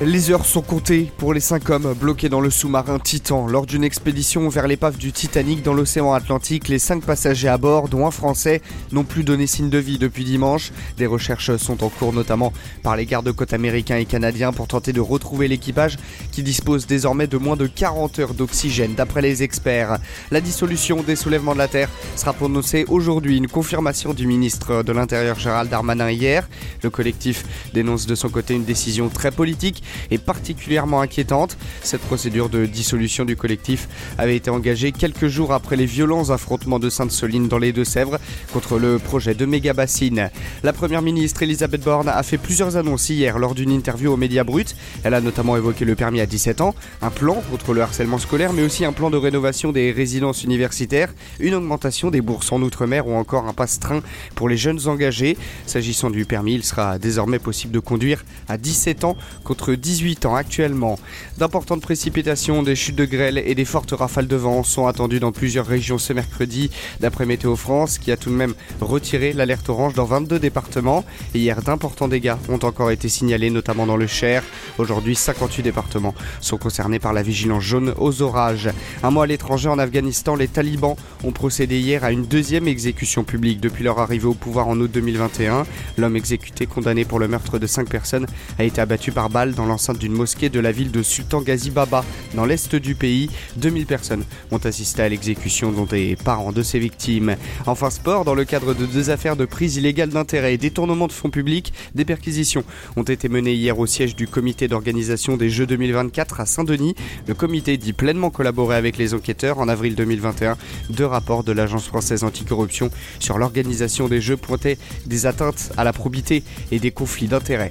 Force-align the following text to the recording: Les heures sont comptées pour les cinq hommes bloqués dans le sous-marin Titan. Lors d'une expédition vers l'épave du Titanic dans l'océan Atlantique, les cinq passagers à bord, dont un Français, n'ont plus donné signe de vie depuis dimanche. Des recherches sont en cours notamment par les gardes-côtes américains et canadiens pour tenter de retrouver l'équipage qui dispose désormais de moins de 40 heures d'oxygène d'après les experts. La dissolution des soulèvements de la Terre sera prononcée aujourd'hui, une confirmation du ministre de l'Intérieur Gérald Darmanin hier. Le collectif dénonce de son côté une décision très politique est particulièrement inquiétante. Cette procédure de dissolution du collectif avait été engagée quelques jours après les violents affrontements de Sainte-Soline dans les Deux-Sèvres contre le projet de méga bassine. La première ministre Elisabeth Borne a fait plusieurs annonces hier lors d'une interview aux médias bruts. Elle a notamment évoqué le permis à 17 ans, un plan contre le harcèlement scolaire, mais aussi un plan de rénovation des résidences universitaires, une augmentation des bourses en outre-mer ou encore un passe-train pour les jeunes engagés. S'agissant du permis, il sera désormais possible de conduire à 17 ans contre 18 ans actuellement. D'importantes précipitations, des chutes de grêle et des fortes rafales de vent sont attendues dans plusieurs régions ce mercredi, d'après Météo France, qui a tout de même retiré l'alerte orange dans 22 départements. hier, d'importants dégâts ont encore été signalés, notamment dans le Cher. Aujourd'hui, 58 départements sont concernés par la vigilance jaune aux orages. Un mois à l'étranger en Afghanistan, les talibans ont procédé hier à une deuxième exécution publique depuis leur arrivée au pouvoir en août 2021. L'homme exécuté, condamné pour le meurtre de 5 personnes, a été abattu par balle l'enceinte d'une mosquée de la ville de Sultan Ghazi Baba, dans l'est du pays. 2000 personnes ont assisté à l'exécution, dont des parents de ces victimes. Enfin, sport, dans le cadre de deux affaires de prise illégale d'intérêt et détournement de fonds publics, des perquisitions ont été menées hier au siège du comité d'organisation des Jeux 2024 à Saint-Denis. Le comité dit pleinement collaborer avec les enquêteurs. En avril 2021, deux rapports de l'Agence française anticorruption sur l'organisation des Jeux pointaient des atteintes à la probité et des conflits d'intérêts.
Les 0.00 0.32
heures 0.32 0.44
sont 0.44 0.60
comptées 0.60 1.12
pour 1.18 1.32
les 1.32 1.40
cinq 1.40 1.70
hommes 1.70 1.94
bloqués 1.94 2.28
dans 2.28 2.40
le 2.40 2.50
sous-marin 2.50 2.98
Titan. 2.98 3.46
Lors 3.46 3.64
d'une 3.64 3.84
expédition 3.84 4.48
vers 4.48 4.66
l'épave 4.66 4.96
du 4.96 5.12
Titanic 5.12 5.62
dans 5.62 5.72
l'océan 5.72 6.12
Atlantique, 6.12 6.66
les 6.66 6.80
cinq 6.80 7.04
passagers 7.04 7.46
à 7.46 7.58
bord, 7.58 7.88
dont 7.88 8.04
un 8.04 8.10
Français, 8.10 8.60
n'ont 8.90 9.04
plus 9.04 9.22
donné 9.22 9.46
signe 9.46 9.70
de 9.70 9.78
vie 9.78 9.98
depuis 9.98 10.24
dimanche. 10.24 10.72
Des 10.96 11.06
recherches 11.06 11.56
sont 11.58 11.84
en 11.84 11.90
cours 11.90 12.12
notamment 12.12 12.52
par 12.82 12.96
les 12.96 13.06
gardes-côtes 13.06 13.52
américains 13.52 13.96
et 13.96 14.04
canadiens 14.04 14.52
pour 14.52 14.66
tenter 14.66 14.92
de 14.92 15.00
retrouver 15.00 15.46
l'équipage 15.46 15.96
qui 16.32 16.42
dispose 16.42 16.88
désormais 16.88 17.28
de 17.28 17.38
moins 17.38 17.56
de 17.56 17.68
40 17.68 18.18
heures 18.18 18.34
d'oxygène 18.34 18.96
d'après 18.96 19.22
les 19.22 19.44
experts. 19.44 19.98
La 20.32 20.40
dissolution 20.40 21.04
des 21.04 21.14
soulèvements 21.14 21.54
de 21.54 21.58
la 21.58 21.68
Terre 21.68 21.88
sera 22.16 22.32
prononcée 22.32 22.84
aujourd'hui, 22.88 23.36
une 23.36 23.48
confirmation 23.48 24.12
du 24.12 24.26
ministre 24.26 24.82
de 24.82 24.92
l'Intérieur 24.92 25.38
Gérald 25.38 25.70
Darmanin 25.70 26.10
hier. 26.10 26.48
Le 26.82 26.90
collectif 26.90 27.44
dénonce 27.72 28.06
de 28.06 28.16
son 28.16 28.28
côté 28.28 28.54
une 28.54 28.64
décision 28.64 29.08
très 29.08 29.30
politique 29.30 29.83
est 30.10 30.18
particulièrement 30.18 31.00
inquiétante. 31.00 31.56
Cette 31.82 32.02
procédure 32.02 32.48
de 32.48 32.66
dissolution 32.66 33.24
du 33.24 33.36
collectif 33.36 33.88
avait 34.18 34.36
été 34.36 34.50
engagée 34.50 34.92
quelques 34.92 35.28
jours 35.28 35.52
après 35.52 35.76
les 35.76 35.86
violents 35.86 36.30
affrontements 36.30 36.78
de 36.78 36.90
Sainte-Soline 36.90 37.48
dans 37.48 37.58
les 37.58 37.72
Deux-Sèvres 37.72 38.18
contre 38.52 38.78
le 38.78 38.98
projet 38.98 39.34
de 39.34 39.46
méga 39.46 39.72
bassine. 39.72 40.30
La 40.62 40.72
première 40.72 41.02
ministre 41.02 41.42
Elisabeth 41.42 41.82
Borne 41.82 42.08
a 42.08 42.22
fait 42.22 42.38
plusieurs 42.38 42.76
annonces 42.76 43.08
hier 43.08 43.38
lors 43.38 43.54
d'une 43.54 43.70
interview 43.70 44.12
aux 44.12 44.16
médias 44.16 44.44
bruts. 44.44 44.64
Elle 45.02 45.14
a 45.14 45.20
notamment 45.20 45.56
évoqué 45.56 45.84
le 45.84 45.94
permis 45.94 46.20
à 46.20 46.26
17 46.26 46.60
ans, 46.60 46.74
un 47.02 47.10
plan 47.10 47.42
contre 47.50 47.74
le 47.74 47.82
harcèlement 47.82 48.18
scolaire, 48.18 48.52
mais 48.52 48.62
aussi 48.62 48.84
un 48.84 48.92
plan 48.92 49.10
de 49.10 49.16
rénovation 49.16 49.72
des 49.72 49.92
résidences 49.92 50.44
universitaires, 50.44 51.12
une 51.40 51.54
augmentation 51.54 52.10
des 52.10 52.20
bourses 52.20 52.52
en 52.52 52.62
outre-mer 52.62 53.06
ou 53.06 53.14
encore 53.14 53.46
un 53.46 53.52
passe-train 53.52 54.00
pour 54.34 54.48
les 54.48 54.56
jeunes 54.56 54.86
engagés. 54.86 55.36
S'agissant 55.66 56.10
du 56.10 56.24
permis, 56.24 56.54
il 56.54 56.64
sera 56.64 56.98
désormais 56.98 57.38
possible 57.38 57.72
de 57.72 57.80
conduire 57.80 58.24
à 58.48 58.56
17 58.56 59.04
ans 59.04 59.16
contre 59.42 59.73
18 59.74 60.26
ans 60.26 60.34
actuellement. 60.34 60.98
D'importantes 61.38 61.80
précipitations, 61.80 62.62
des 62.62 62.76
chutes 62.76 62.96
de 62.96 63.04
grêle 63.04 63.38
et 63.38 63.54
des 63.54 63.64
fortes 63.64 63.92
rafales 63.92 64.26
de 64.26 64.36
vent 64.36 64.62
sont 64.62 64.86
attendues 64.86 65.20
dans 65.20 65.32
plusieurs 65.32 65.66
régions 65.66 65.98
ce 65.98 66.12
mercredi, 66.12 66.70
d'après 67.00 67.26
Météo 67.26 67.56
France, 67.56 67.98
qui 67.98 68.12
a 68.12 68.16
tout 68.16 68.30
de 68.30 68.34
même 68.34 68.54
retiré 68.80 69.32
l'alerte 69.32 69.68
orange 69.68 69.94
dans 69.94 70.04
22 70.04 70.38
départements. 70.38 71.04
hier, 71.34 71.62
d'importants 71.62 72.08
dégâts 72.08 72.34
ont 72.48 72.58
encore 72.62 72.90
été 72.90 73.08
signalés, 73.08 73.50
notamment 73.50 73.86
dans 73.86 73.96
le 73.96 74.06
Cher. 74.06 74.42
Aujourd'hui, 74.78 75.14
58 75.14 75.62
départements 75.62 76.14
sont 76.40 76.58
concernés 76.58 76.98
par 76.98 77.12
la 77.12 77.22
vigilance 77.22 77.62
jaune 77.62 77.94
aux 77.98 78.22
orages. 78.22 78.70
Un 79.02 79.10
mois 79.10 79.24
à 79.24 79.26
l'étranger 79.26 79.68
en 79.68 79.78
Afghanistan, 79.78 80.34
les 80.36 80.48
talibans 80.48 80.96
ont 81.24 81.32
procédé 81.32 81.78
hier 81.78 82.04
à 82.04 82.12
une 82.12 82.26
deuxième 82.26 82.68
exécution 82.68 83.24
publique 83.24 83.60
depuis 83.60 83.84
leur 83.84 83.98
arrivée 83.98 84.26
au 84.26 84.34
pouvoir 84.34 84.68
en 84.68 84.78
août 84.78 84.90
2021. 84.92 85.64
L'homme 85.98 86.16
exécuté, 86.16 86.66
condamné 86.66 87.04
pour 87.04 87.18
le 87.18 87.28
meurtre 87.28 87.58
de 87.58 87.66
5 87.66 87.88
personnes, 87.88 88.26
a 88.58 88.64
été 88.64 88.80
abattu 88.80 89.12
par 89.12 89.30
balle 89.30 89.54
l'enceinte 89.66 89.98
d'une 89.98 90.12
mosquée 90.12 90.48
de 90.48 90.60
la 90.60 90.72
ville 90.72 90.90
de 90.90 91.02
Sultan 91.02 91.40
Ghazi 91.40 91.70
Baba, 91.70 92.04
dans 92.34 92.44
l'est 92.44 92.74
du 92.74 92.94
pays. 92.94 93.30
2000 93.56 93.86
personnes 93.86 94.24
ont 94.50 94.58
assisté 94.58 95.02
à 95.02 95.08
l'exécution, 95.08 95.72
dont 95.72 95.84
des 95.84 96.16
parents 96.16 96.52
de 96.52 96.62
ces 96.62 96.78
victimes. 96.78 97.36
Enfin, 97.66 97.90
sport, 97.90 98.24
dans 98.24 98.34
le 98.34 98.44
cadre 98.44 98.74
de 98.74 98.86
deux 98.86 99.10
affaires 99.10 99.36
de 99.36 99.44
prise 99.44 99.76
illégale 99.76 100.10
d'intérêt 100.10 100.54
et 100.54 100.58
détournement 100.58 101.06
de 101.06 101.12
fonds 101.12 101.30
publics, 101.30 101.72
des 101.94 102.04
perquisitions 102.04 102.64
ont 102.96 103.02
été 103.02 103.28
menées 103.28 103.54
hier 103.54 103.78
au 103.78 103.86
siège 103.86 104.16
du 104.16 104.26
comité 104.26 104.68
d'organisation 104.68 105.36
des 105.36 105.50
Jeux 105.50 105.66
2024 105.66 106.40
à 106.40 106.46
Saint-Denis. 106.46 106.94
Le 107.26 107.34
comité 107.34 107.76
dit 107.76 107.92
pleinement 107.92 108.30
collaborer 108.30 108.76
avec 108.76 108.98
les 108.98 109.14
enquêteurs. 109.14 109.58
En 109.58 109.68
avril 109.68 109.94
2021, 109.94 110.56
deux 110.90 111.06
rapports 111.06 111.44
de 111.44 111.52
l'Agence 111.52 111.86
française 111.86 112.24
anticorruption 112.24 112.90
sur 113.18 113.38
l'organisation 113.38 114.08
des 114.08 114.20
Jeux 114.20 114.36
pointaient 114.36 114.78
des 115.06 115.26
atteintes 115.26 115.72
à 115.76 115.84
la 115.84 115.92
probité 115.92 116.42
et 116.70 116.78
des 116.78 116.90
conflits 116.90 117.28
d'intérêts. 117.28 117.70